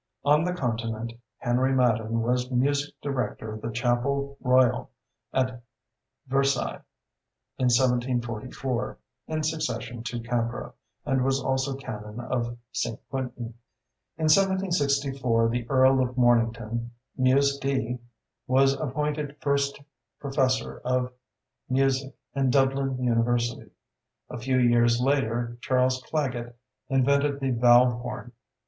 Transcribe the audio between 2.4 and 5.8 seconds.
music director of the Chapel Royal at